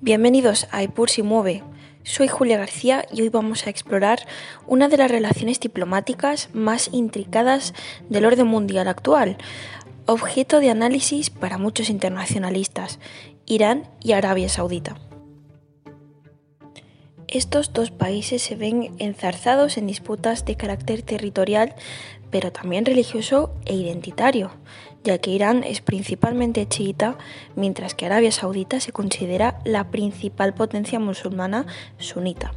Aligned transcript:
Bienvenidos 0.00 0.68
a 0.70 0.82
Epur 0.82 1.10
si 1.10 1.22
mueve. 1.22 1.62
Soy 2.02 2.28
Julia 2.28 2.58
García 2.58 3.04
y 3.12 3.22
hoy 3.22 3.28
vamos 3.30 3.66
a 3.66 3.70
explorar 3.70 4.20
una 4.66 4.88
de 4.88 4.96
las 4.96 5.10
relaciones 5.10 5.58
diplomáticas 5.58 6.50
más 6.52 6.90
intricadas 6.92 7.74
del 8.08 8.26
orden 8.26 8.46
mundial 8.46 8.88
actual, 8.88 9.38
objeto 10.06 10.60
de 10.60 10.70
análisis 10.70 11.30
para 11.30 11.58
muchos 11.58 11.90
internacionalistas, 11.90 12.98
Irán 13.46 13.88
y 14.02 14.12
Arabia 14.12 14.48
Saudita. 14.48 14.96
Estos 17.28 17.72
dos 17.72 17.90
países 17.90 18.40
se 18.42 18.54
ven 18.54 18.92
enzarzados 18.98 19.78
en 19.78 19.88
disputas 19.88 20.44
de 20.44 20.56
carácter 20.56 21.02
territorial, 21.02 21.74
pero 22.30 22.52
también 22.52 22.84
religioso 22.84 23.52
e 23.64 23.74
identitario, 23.74 24.52
ya 25.02 25.18
que 25.18 25.30
Irán 25.30 25.64
es 25.64 25.80
principalmente 25.80 26.68
chiita, 26.68 27.18
mientras 27.56 27.94
que 27.94 28.06
Arabia 28.06 28.30
Saudita 28.30 28.78
se 28.78 28.92
considera 28.92 29.58
la 29.64 29.90
principal 29.90 30.54
potencia 30.54 31.00
musulmana 31.00 31.66
sunita. 31.98 32.52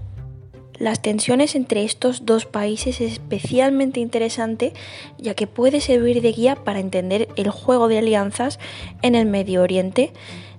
Las 0.78 1.02
tensiones 1.02 1.56
entre 1.56 1.84
estos 1.84 2.26
dos 2.26 2.46
países 2.46 3.02
es 3.02 3.14
especialmente 3.14 4.00
interesante 4.00 4.74
ya 5.18 5.34
que 5.34 5.46
puede 5.46 5.82
servir 5.82 6.22
de 6.22 6.32
guía 6.32 6.56
para 6.56 6.80
entender 6.80 7.28
el 7.36 7.50
juego 7.50 7.90
de 7.90 7.98
alianzas 7.98 8.60
en 9.02 9.16
el 9.16 9.26
Medio 9.26 9.62
Oriente, 9.62 10.14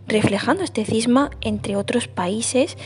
reflejando 0.06 0.62
este 0.62 0.84
cisma 0.84 1.30
entre 1.40 1.77
otros 1.77 2.06
países 2.06 2.77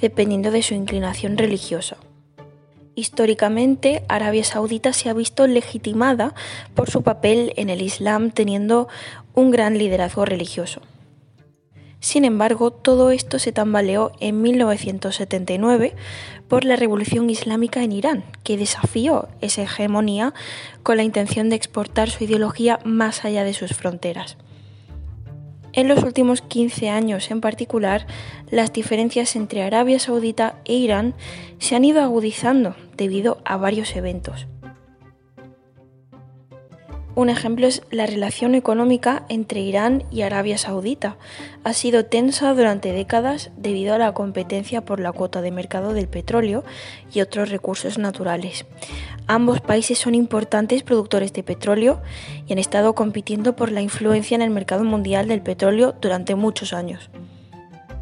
dependiendo 0.00 0.50
de 0.50 0.62
su 0.62 0.74
inclinación 0.74 1.36
religiosa. 1.38 1.96
Históricamente, 2.94 4.02
Arabia 4.08 4.42
Saudita 4.42 4.92
se 4.92 5.08
ha 5.08 5.12
visto 5.12 5.46
legitimada 5.46 6.34
por 6.74 6.90
su 6.90 7.02
papel 7.02 7.52
en 7.56 7.70
el 7.70 7.80
Islam 7.80 8.32
teniendo 8.32 8.88
un 9.34 9.52
gran 9.52 9.78
liderazgo 9.78 10.24
religioso. 10.24 10.82
Sin 12.00 12.24
embargo, 12.24 12.70
todo 12.72 13.10
esto 13.10 13.38
se 13.38 13.52
tambaleó 13.52 14.12
en 14.20 14.40
1979 14.42 15.94
por 16.48 16.64
la 16.64 16.76
revolución 16.76 17.28
islámica 17.28 17.82
en 17.82 17.92
Irán, 17.92 18.24
que 18.44 18.56
desafió 18.56 19.28
esa 19.40 19.62
hegemonía 19.62 20.32
con 20.82 20.96
la 20.96 21.02
intención 21.02 21.50
de 21.50 21.56
exportar 21.56 22.10
su 22.10 22.24
ideología 22.24 22.78
más 22.84 23.24
allá 23.24 23.44
de 23.44 23.54
sus 23.54 23.74
fronteras. 23.74 24.36
En 25.72 25.88
los 25.88 26.02
últimos 26.02 26.42
15 26.42 26.88
años 26.88 27.30
en 27.30 27.40
particular, 27.40 28.06
las 28.50 28.72
diferencias 28.72 29.36
entre 29.36 29.62
Arabia 29.62 29.98
Saudita 29.98 30.56
e 30.64 30.74
Irán 30.74 31.14
se 31.58 31.76
han 31.76 31.84
ido 31.84 32.02
agudizando 32.02 32.74
debido 32.96 33.38
a 33.44 33.56
varios 33.56 33.94
eventos. 33.94 34.46
Un 37.18 37.30
ejemplo 37.30 37.66
es 37.66 37.82
la 37.90 38.06
relación 38.06 38.54
económica 38.54 39.24
entre 39.28 39.58
Irán 39.58 40.04
y 40.12 40.22
Arabia 40.22 40.56
Saudita. 40.56 41.16
Ha 41.64 41.72
sido 41.72 42.04
tensa 42.04 42.54
durante 42.54 42.92
décadas 42.92 43.50
debido 43.56 43.92
a 43.92 43.98
la 43.98 44.14
competencia 44.14 44.84
por 44.84 45.00
la 45.00 45.10
cuota 45.10 45.42
de 45.42 45.50
mercado 45.50 45.94
del 45.94 46.06
petróleo 46.06 46.62
y 47.12 47.20
otros 47.20 47.50
recursos 47.50 47.98
naturales. 47.98 48.66
Ambos 49.26 49.60
países 49.60 49.98
son 49.98 50.14
importantes 50.14 50.84
productores 50.84 51.32
de 51.32 51.42
petróleo 51.42 52.00
y 52.46 52.52
han 52.52 52.60
estado 52.60 52.94
compitiendo 52.94 53.56
por 53.56 53.72
la 53.72 53.82
influencia 53.82 54.36
en 54.36 54.42
el 54.42 54.50
mercado 54.50 54.84
mundial 54.84 55.26
del 55.26 55.42
petróleo 55.42 55.96
durante 56.00 56.36
muchos 56.36 56.72
años. 56.72 57.10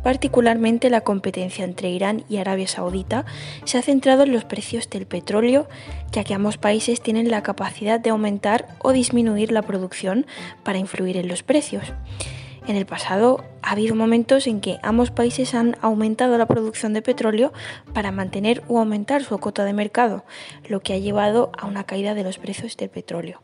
Particularmente 0.07 0.89
la 0.89 1.01
competencia 1.01 1.65
entre 1.65 1.91
Irán 1.91 2.23
y 2.29 2.37
Arabia 2.37 2.69
Saudita 2.69 3.25
se 3.65 3.77
ha 3.77 3.83
centrado 3.83 4.23
en 4.23 4.33
los 4.33 4.45
precios 4.45 4.89
del 4.89 5.05
petróleo, 5.05 5.69
ya 6.13 6.23
que 6.23 6.33
ambos 6.33 6.59
países 6.59 7.01
tienen 7.01 7.29
la 7.29 7.43
capacidad 7.43 7.99
de 7.99 8.11
aumentar 8.11 8.69
o 8.79 8.93
disminuir 8.93 9.51
la 9.51 9.63
producción 9.63 10.25
para 10.63 10.79
influir 10.79 11.17
en 11.17 11.27
los 11.27 11.43
precios. 11.43 11.93
En 12.69 12.77
el 12.77 12.87
pasado 12.87 13.43
ha 13.63 13.73
habido 13.73 13.97
momentos 13.97 14.47
en 14.47 14.61
que 14.61 14.79
ambos 14.85 15.11
países 15.11 15.57
han 15.57 15.77
aumentado 15.83 16.39
la 16.39 16.47
producción 16.47 16.93
de 16.93 17.03
petróleo 17.03 17.53
para 17.93 18.13
mantener 18.13 18.63
o 18.69 18.79
aumentar 18.79 19.25
su 19.25 19.37
cuota 19.39 19.65
de 19.65 19.73
mercado, 19.73 20.25
lo 20.69 20.79
que 20.79 20.93
ha 20.93 20.99
llevado 20.99 21.51
a 21.59 21.67
una 21.67 21.83
caída 21.83 22.15
de 22.15 22.23
los 22.23 22.39
precios 22.39 22.77
del 22.77 22.91
petróleo. 22.91 23.43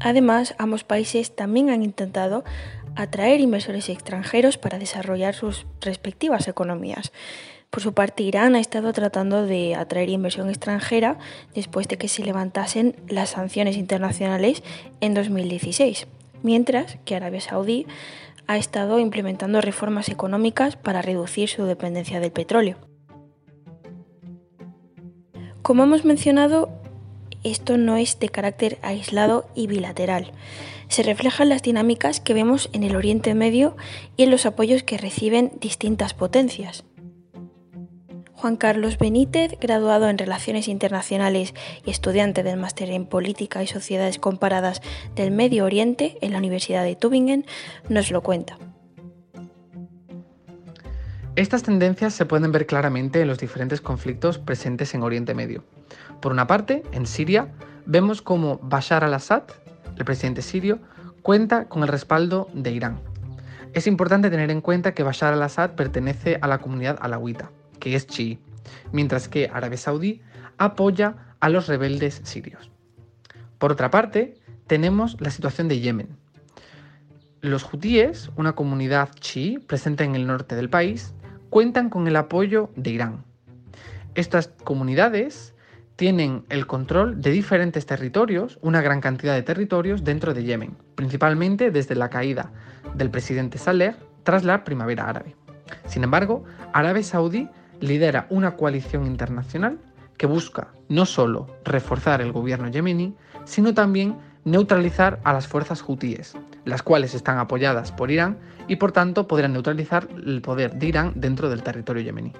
Además, 0.00 0.54
ambos 0.58 0.84
países 0.84 1.34
también 1.34 1.70
han 1.70 1.82
intentado 1.82 2.44
atraer 2.96 3.40
inversores 3.40 3.88
extranjeros 3.88 4.58
para 4.58 4.78
desarrollar 4.78 5.34
sus 5.34 5.66
respectivas 5.80 6.48
economías. 6.48 7.12
Por 7.70 7.82
su 7.82 7.92
parte, 7.92 8.22
Irán 8.22 8.54
ha 8.54 8.60
estado 8.60 8.92
tratando 8.92 9.46
de 9.46 9.74
atraer 9.74 10.08
inversión 10.08 10.48
extranjera 10.48 11.18
después 11.54 11.88
de 11.88 11.98
que 11.98 12.08
se 12.08 12.22
levantasen 12.22 12.94
las 13.08 13.30
sanciones 13.30 13.76
internacionales 13.76 14.62
en 15.00 15.14
2016, 15.14 16.06
mientras 16.42 16.98
que 17.04 17.16
Arabia 17.16 17.40
Saudí 17.40 17.86
ha 18.46 18.58
estado 18.58 19.00
implementando 19.00 19.60
reformas 19.60 20.08
económicas 20.08 20.76
para 20.76 21.02
reducir 21.02 21.48
su 21.48 21.64
dependencia 21.64 22.20
del 22.20 22.30
petróleo. 22.30 22.76
Como 25.62 25.82
hemos 25.82 26.04
mencionado, 26.04 26.68
esto 27.44 27.76
no 27.76 27.96
es 27.96 28.18
de 28.18 28.28
carácter 28.28 28.78
aislado 28.82 29.46
y 29.54 29.66
bilateral 29.66 30.32
se 30.88 31.02
reflejan 31.02 31.48
las 31.48 31.62
dinámicas 31.62 32.20
que 32.20 32.34
vemos 32.34 32.68
en 32.72 32.82
el 32.82 32.96
Oriente 32.96 33.34
Medio 33.34 33.76
y 34.16 34.24
en 34.24 34.30
los 34.30 34.46
apoyos 34.46 34.82
que 34.82 34.98
reciben 34.98 35.52
distintas 35.60 36.14
potencias. 36.14 36.84
Juan 38.32 38.56
Carlos 38.56 38.98
Benítez, 38.98 39.58
graduado 39.58 40.08
en 40.08 40.18
Relaciones 40.18 40.68
Internacionales 40.68 41.54
y 41.86 41.90
estudiante 41.90 42.42
del 42.42 42.58
máster 42.58 42.90
en 42.90 43.06
Política 43.06 43.62
y 43.62 43.66
Sociedades 43.66 44.18
Comparadas 44.18 44.82
del 45.14 45.30
Medio 45.30 45.64
Oriente 45.64 46.18
en 46.20 46.32
la 46.32 46.38
Universidad 46.38 46.84
de 46.84 46.94
Tübingen, 46.94 47.46
nos 47.88 48.10
lo 48.10 48.22
cuenta. 48.22 48.58
Estas 51.36 51.64
tendencias 51.64 52.14
se 52.14 52.26
pueden 52.26 52.52
ver 52.52 52.66
claramente 52.66 53.20
en 53.20 53.28
los 53.28 53.38
diferentes 53.38 53.80
conflictos 53.80 54.38
presentes 54.38 54.94
en 54.94 55.02
Oriente 55.02 55.34
Medio. 55.34 55.64
Por 56.20 56.30
una 56.30 56.46
parte, 56.46 56.82
en 56.92 57.06
Siria, 57.06 57.52
vemos 57.86 58.22
cómo 58.22 58.58
Bashar 58.62 59.02
al-Assad 59.02 59.42
el 59.96 60.04
presidente 60.04 60.42
sirio, 60.42 60.78
cuenta 61.22 61.66
con 61.66 61.82
el 61.82 61.88
respaldo 61.88 62.48
de 62.52 62.72
Irán. 62.72 63.00
Es 63.72 63.86
importante 63.86 64.30
tener 64.30 64.50
en 64.50 64.60
cuenta 64.60 64.94
que 64.94 65.02
Bashar 65.02 65.32
al-Assad 65.32 65.72
pertenece 65.72 66.38
a 66.40 66.48
la 66.48 66.58
comunidad 66.58 66.98
alawita, 67.00 67.50
que 67.80 67.94
es 67.94 68.06
chií, 68.06 68.38
mientras 68.92 69.28
que 69.28 69.50
Arabia 69.52 69.78
Saudí 69.78 70.22
apoya 70.58 71.16
a 71.40 71.48
los 71.48 71.66
rebeldes 71.66 72.20
sirios. 72.24 72.70
Por 73.58 73.72
otra 73.72 73.90
parte, 73.90 74.34
tenemos 74.66 75.20
la 75.20 75.30
situación 75.30 75.68
de 75.68 75.80
Yemen. 75.80 76.08
Los 77.44 77.70
hutíes, 77.70 78.30
una 78.36 78.54
comunidad 78.54 79.10
chií 79.20 79.58
presente 79.58 80.02
en 80.02 80.14
el 80.14 80.26
norte 80.26 80.56
del 80.56 80.70
país, 80.70 81.12
cuentan 81.50 81.90
con 81.90 82.08
el 82.08 82.16
apoyo 82.16 82.70
de 82.74 82.92
Irán. 82.92 83.22
Estas 84.14 84.48
comunidades 84.48 85.52
tienen 85.96 86.46
el 86.48 86.66
control 86.66 87.20
de 87.20 87.32
diferentes 87.32 87.84
territorios, 87.84 88.58
una 88.62 88.80
gran 88.80 89.02
cantidad 89.02 89.34
de 89.34 89.42
territorios 89.42 90.04
dentro 90.04 90.32
de 90.32 90.42
Yemen, 90.42 90.74
principalmente 90.94 91.70
desde 91.70 91.94
la 91.94 92.08
caída 92.08 92.50
del 92.94 93.10
presidente 93.10 93.58
Saleh 93.58 93.94
tras 94.22 94.42
la 94.42 94.64
primavera 94.64 95.06
árabe. 95.06 95.36
Sin 95.86 96.02
embargo, 96.02 96.44
Arabia 96.72 97.02
Saudí 97.02 97.50
lidera 97.78 98.26
una 98.30 98.56
coalición 98.56 99.04
internacional 99.04 99.78
que 100.16 100.26
busca 100.26 100.68
no 100.88 101.04
solo 101.04 101.46
reforzar 101.62 102.22
el 102.22 102.32
gobierno 102.32 102.68
yemení, 102.68 103.14
sino 103.44 103.74
también 103.74 104.16
neutralizar 104.44 105.20
a 105.24 105.32
las 105.32 105.48
fuerzas 105.48 105.82
hutíes, 105.86 106.36
las 106.64 106.82
cuales 106.82 107.14
están 107.14 107.38
apoyadas 107.38 107.92
por 107.92 108.10
Irán 108.10 108.38
y 108.68 108.76
por 108.76 108.92
tanto 108.92 109.26
podrán 109.26 109.52
neutralizar 109.52 110.08
el 110.14 110.42
poder 110.42 110.74
de 110.74 110.86
Irán 110.86 111.12
dentro 111.16 111.48
del 111.48 111.62
territorio 111.62 112.02
yemení. 112.02 112.32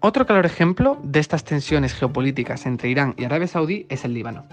Otro 0.00 0.26
claro 0.26 0.46
ejemplo 0.46 0.98
de 1.02 1.18
estas 1.18 1.44
tensiones 1.44 1.92
geopolíticas 1.92 2.66
entre 2.66 2.88
Irán 2.88 3.14
y 3.16 3.24
Arabia 3.24 3.48
Saudí 3.48 3.86
es 3.88 4.04
el 4.04 4.14
Líbano. 4.14 4.46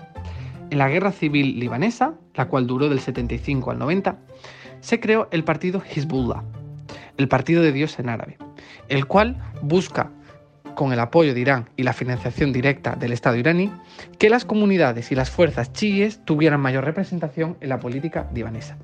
En 0.71 0.79
la 0.79 0.89
guerra 0.89 1.11
civil 1.11 1.59
libanesa, 1.59 2.15
la 2.33 2.47
cual 2.47 2.65
duró 2.65 2.89
del 2.89 2.99
75 2.99 3.69
al 3.69 3.77
90, 3.77 4.17
se 4.79 4.99
creó 4.99 5.27
el 5.31 5.43
partido 5.43 5.81
Hezbollah, 5.81 6.43
el 7.17 7.27
partido 7.27 7.61
de 7.61 7.71
Dios 7.71 7.99
en 7.99 8.09
árabe, 8.09 8.37
el 8.89 9.05
cual 9.05 9.37
busca, 9.61 10.09
con 10.75 10.93
el 10.93 10.99
apoyo 10.99 11.33
de 11.33 11.39
Irán 11.39 11.69
y 11.75 11.83
la 11.83 11.93
financiación 11.93 12.53
directa 12.53 12.95
del 12.95 13.13
Estado 13.13 13.37
iraní, 13.37 13.71
que 14.19 14.29
las 14.29 14.45
comunidades 14.45 15.11
y 15.11 15.15
las 15.15 15.31
fuerzas 15.31 15.73
chiíes 15.73 16.23
tuvieran 16.25 16.59
mayor 16.59 16.85
representación 16.85 17.57
en 17.61 17.69
la 17.69 17.79
política 17.79 18.29
libanesa. 18.33 18.77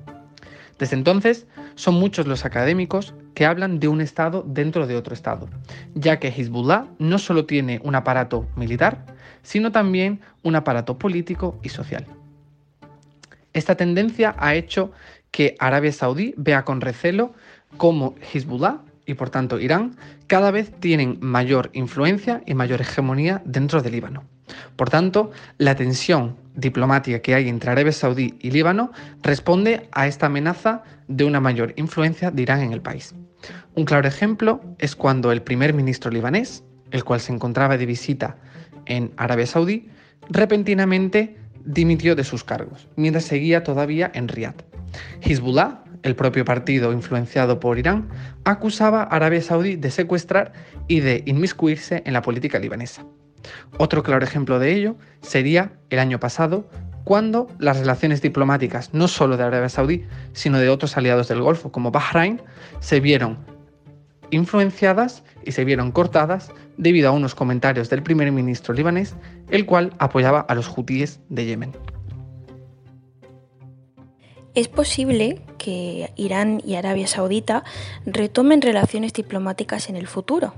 Desde 0.78 0.96
entonces, 0.96 1.46
son 1.76 1.94
muchos 1.94 2.26
los 2.26 2.44
académicos 2.44 3.14
que 3.34 3.46
hablan 3.46 3.78
de 3.78 3.88
un 3.88 4.00
Estado 4.00 4.44
dentro 4.46 4.86
de 4.86 4.96
otro 4.96 5.14
Estado, 5.14 5.48
ya 5.94 6.18
que 6.18 6.28
Hezbollah 6.28 6.86
no 6.98 7.18
solo 7.18 7.46
tiene 7.46 7.80
un 7.84 7.94
aparato 7.94 8.46
militar, 8.56 9.06
sino 9.42 9.70
también 9.70 10.20
un 10.42 10.56
aparato 10.56 10.98
político 10.98 11.58
y 11.62 11.68
social. 11.68 12.06
Esta 13.52 13.76
tendencia 13.76 14.34
ha 14.38 14.54
hecho 14.54 14.92
que 15.30 15.56
Arabia 15.58 15.92
Saudí 15.92 16.34
vea 16.36 16.64
con 16.64 16.80
recelo 16.80 17.32
cómo 17.76 18.14
Hezbollah 18.32 18.80
y 19.12 19.14
por 19.14 19.30
tanto 19.30 19.60
Irán 19.60 19.96
cada 20.26 20.50
vez 20.50 20.72
tienen 20.80 21.18
mayor 21.20 21.70
influencia 21.72 22.42
y 22.46 22.54
mayor 22.54 22.80
hegemonía 22.80 23.42
dentro 23.44 23.82
del 23.82 23.92
Líbano. 23.92 24.24
Por 24.76 24.90
tanto, 24.90 25.30
la 25.58 25.76
tensión 25.76 26.36
diplomática 26.54 27.20
que 27.20 27.34
hay 27.34 27.48
entre 27.48 27.70
Arabia 27.70 27.92
Saudí 27.92 28.34
y 28.40 28.50
Líbano 28.50 28.90
responde 29.22 29.88
a 29.92 30.06
esta 30.06 30.26
amenaza 30.26 30.82
de 31.08 31.24
una 31.24 31.40
mayor 31.40 31.72
influencia 31.76 32.30
de 32.30 32.42
Irán 32.42 32.60
en 32.60 32.72
el 32.72 32.82
país. 32.82 33.14
Un 33.74 33.84
claro 33.84 34.08
ejemplo 34.08 34.60
es 34.78 34.96
cuando 34.96 35.32
el 35.32 35.42
primer 35.42 35.74
ministro 35.74 36.10
libanés, 36.10 36.64
el 36.90 37.04
cual 37.04 37.20
se 37.20 37.32
encontraba 37.32 37.78
de 37.78 37.86
visita 37.86 38.36
en 38.86 39.12
Arabia 39.16 39.46
Saudí, 39.46 39.88
repentinamente 40.28 41.36
dimitió 41.64 42.14
de 42.16 42.24
sus 42.24 42.44
cargos, 42.44 42.88
mientras 42.96 43.24
seguía 43.24 43.62
todavía 43.62 44.10
en 44.14 44.28
Riad. 44.28 44.54
Hezbollah, 45.22 45.81
el 46.02 46.16
propio 46.16 46.44
partido 46.44 46.92
influenciado 46.92 47.60
por 47.60 47.78
Irán, 47.78 48.08
acusaba 48.44 49.02
a 49.02 49.16
Arabia 49.16 49.42
Saudí 49.42 49.76
de 49.76 49.90
secuestrar 49.90 50.52
y 50.88 51.00
de 51.00 51.22
inmiscuirse 51.26 52.02
en 52.06 52.12
la 52.12 52.22
política 52.22 52.58
libanesa. 52.58 53.04
Otro 53.78 54.02
claro 54.02 54.24
ejemplo 54.24 54.58
de 54.58 54.74
ello 54.74 54.96
sería 55.20 55.72
el 55.90 55.98
año 55.98 56.20
pasado, 56.20 56.68
cuando 57.04 57.48
las 57.58 57.78
relaciones 57.78 58.22
diplomáticas 58.22 58.94
no 58.94 59.08
solo 59.08 59.36
de 59.36 59.42
Arabia 59.42 59.68
Saudí, 59.68 60.04
sino 60.32 60.58
de 60.58 60.68
otros 60.68 60.96
aliados 60.96 61.28
del 61.28 61.42
Golfo 61.42 61.72
como 61.72 61.90
Bahrein, 61.90 62.40
se 62.80 63.00
vieron 63.00 63.38
influenciadas 64.30 65.24
y 65.44 65.52
se 65.52 65.64
vieron 65.64 65.92
cortadas 65.92 66.52
debido 66.76 67.08
a 67.08 67.12
unos 67.12 67.34
comentarios 67.34 67.90
del 67.90 68.02
primer 68.02 68.30
ministro 68.32 68.72
libanés, 68.72 69.14
el 69.50 69.66
cual 69.66 69.92
apoyaba 69.98 70.40
a 70.40 70.54
los 70.54 70.72
hutíes 70.76 71.20
de 71.28 71.44
Yemen. 71.44 71.72
Es 74.54 74.68
posible 74.68 75.40
que 75.62 76.10
Irán 76.16 76.60
y 76.66 76.74
Arabia 76.74 77.06
Saudita 77.06 77.62
retomen 78.04 78.62
relaciones 78.62 79.12
diplomáticas 79.12 79.88
en 79.88 79.94
el 79.94 80.08
futuro, 80.08 80.54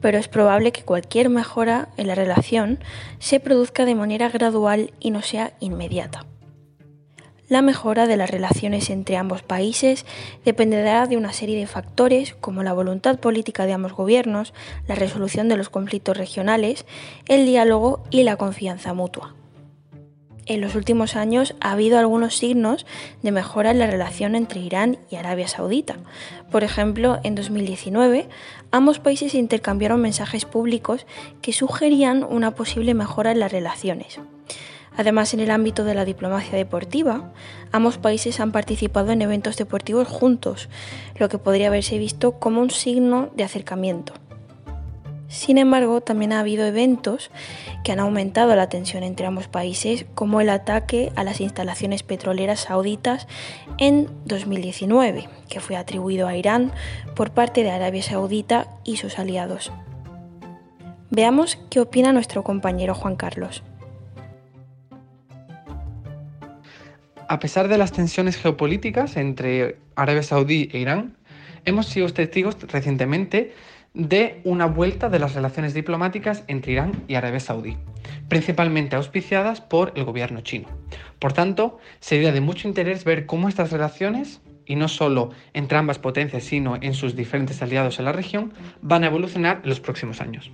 pero 0.00 0.16
es 0.16 0.28
probable 0.28 0.72
que 0.72 0.82
cualquier 0.82 1.28
mejora 1.28 1.88
en 1.98 2.06
la 2.06 2.14
relación 2.14 2.78
se 3.18 3.38
produzca 3.38 3.84
de 3.84 3.94
manera 3.94 4.30
gradual 4.30 4.92
y 4.98 5.10
no 5.10 5.20
sea 5.20 5.52
inmediata. 5.60 6.24
La 7.48 7.60
mejora 7.60 8.06
de 8.06 8.16
las 8.16 8.30
relaciones 8.30 8.88
entre 8.88 9.18
ambos 9.18 9.42
países 9.42 10.06
dependerá 10.46 11.06
de 11.06 11.18
una 11.18 11.34
serie 11.34 11.58
de 11.58 11.66
factores 11.66 12.34
como 12.40 12.62
la 12.62 12.72
voluntad 12.72 13.20
política 13.20 13.66
de 13.66 13.74
ambos 13.74 13.92
gobiernos, 13.92 14.54
la 14.88 14.94
resolución 14.94 15.50
de 15.50 15.58
los 15.58 15.68
conflictos 15.68 16.16
regionales, 16.16 16.86
el 17.26 17.44
diálogo 17.44 18.02
y 18.10 18.22
la 18.22 18.36
confianza 18.36 18.94
mutua 18.94 19.34
en 20.46 20.60
los 20.60 20.74
últimos 20.74 21.16
años 21.16 21.54
ha 21.60 21.72
habido 21.72 21.98
algunos 21.98 22.36
signos 22.36 22.86
de 23.22 23.32
mejora 23.32 23.72
en 23.72 23.78
la 23.78 23.86
relación 23.86 24.34
entre 24.34 24.60
Irán 24.60 24.98
y 25.10 25.16
Arabia 25.16 25.48
Saudita. 25.48 25.96
Por 26.50 26.64
ejemplo, 26.64 27.18
en 27.22 27.34
2019, 27.34 28.28
ambos 28.70 28.98
países 28.98 29.34
intercambiaron 29.34 30.00
mensajes 30.00 30.44
públicos 30.44 31.06
que 31.42 31.52
sugerían 31.52 32.24
una 32.24 32.52
posible 32.52 32.94
mejora 32.94 33.32
en 33.32 33.40
las 33.40 33.52
relaciones. 33.52 34.20
Además, 34.96 35.34
en 35.34 35.40
el 35.40 35.50
ámbito 35.50 35.84
de 35.84 35.94
la 35.94 36.06
diplomacia 36.06 36.56
deportiva, 36.56 37.32
ambos 37.70 37.98
países 37.98 38.40
han 38.40 38.52
participado 38.52 39.12
en 39.12 39.20
eventos 39.20 39.56
deportivos 39.56 40.08
juntos, 40.08 40.70
lo 41.18 41.28
que 41.28 41.38
podría 41.38 41.68
haberse 41.68 41.98
visto 41.98 42.38
como 42.38 42.62
un 42.62 42.70
signo 42.70 43.28
de 43.36 43.44
acercamiento. 43.44 44.14
Sin 45.28 45.58
embargo, 45.58 46.00
también 46.00 46.32
ha 46.32 46.40
habido 46.40 46.64
eventos 46.66 47.30
que 47.82 47.92
han 47.92 48.00
aumentado 48.00 48.54
la 48.54 48.68
tensión 48.68 49.02
entre 49.02 49.26
ambos 49.26 49.48
países, 49.48 50.06
como 50.14 50.40
el 50.40 50.48
ataque 50.50 51.12
a 51.16 51.24
las 51.24 51.40
instalaciones 51.40 52.02
petroleras 52.02 52.60
sauditas 52.60 53.26
en 53.78 54.08
2019, 54.24 55.28
que 55.48 55.60
fue 55.60 55.76
atribuido 55.76 56.28
a 56.28 56.36
Irán 56.36 56.72
por 57.14 57.32
parte 57.32 57.64
de 57.64 57.70
Arabia 57.70 58.02
Saudita 58.02 58.68
y 58.84 58.98
sus 58.98 59.18
aliados. 59.18 59.72
Veamos 61.10 61.58
qué 61.70 61.80
opina 61.80 62.12
nuestro 62.12 62.42
compañero 62.44 62.94
Juan 62.94 63.16
Carlos. 63.16 63.62
A 67.28 67.40
pesar 67.40 67.66
de 67.66 67.78
las 67.78 67.90
tensiones 67.90 68.36
geopolíticas 68.36 69.16
entre 69.16 69.78
Arabia 69.96 70.22
Saudí 70.22 70.68
e 70.72 70.78
Irán, 70.78 71.16
hemos 71.64 71.86
sido 71.86 72.08
testigos 72.12 72.56
recientemente 72.68 73.52
de 73.96 74.42
una 74.44 74.66
vuelta 74.66 75.08
de 75.08 75.18
las 75.18 75.34
relaciones 75.34 75.72
diplomáticas 75.72 76.44
entre 76.48 76.72
Irán 76.72 77.04
y 77.08 77.14
Arabia 77.14 77.40
Saudí, 77.40 77.78
principalmente 78.28 78.94
auspiciadas 78.94 79.62
por 79.62 79.92
el 79.96 80.04
gobierno 80.04 80.42
chino. 80.42 80.68
Por 81.18 81.32
tanto, 81.32 81.78
sería 81.98 82.30
de 82.30 82.42
mucho 82.42 82.68
interés 82.68 83.04
ver 83.04 83.24
cómo 83.24 83.48
estas 83.48 83.72
relaciones, 83.72 84.42
y 84.66 84.76
no 84.76 84.88
solo 84.88 85.30
entre 85.54 85.78
ambas 85.78 85.98
potencias, 85.98 86.44
sino 86.44 86.76
en 86.76 86.92
sus 86.92 87.16
diferentes 87.16 87.62
aliados 87.62 87.98
en 87.98 88.04
la 88.04 88.12
región, 88.12 88.52
van 88.82 89.02
a 89.02 89.06
evolucionar 89.06 89.60
en 89.62 89.70
los 89.70 89.80
próximos 89.80 90.20
años. 90.20 90.50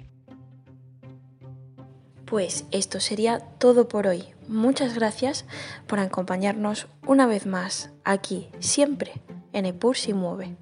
Pues 2.27 2.67
esto 2.71 3.01
sería 3.01 3.41
todo 3.59 3.89
por 3.89 4.07
hoy. 4.07 4.25
Muchas 4.47 4.95
gracias 4.95 5.47
por 5.87 5.99
acompañarnos 5.99 6.87
una 7.07 7.27
vez 7.27 7.47
más 7.47 7.91
aquí, 8.05 8.49
siempre, 8.61 9.13
en 9.53 9.67
EPUR 9.67 9.97
si 9.97 10.15
mueve. 10.15 10.57